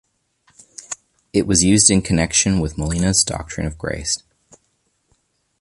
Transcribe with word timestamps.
It 1.31 1.45
was 1.45 1.63
used 1.63 1.91
in 1.91 2.01
connexion 2.01 2.59
with 2.59 2.75
Molina's 2.75 3.23
doctrine 3.23 3.67
of 3.67 3.77
grace. 3.77 4.23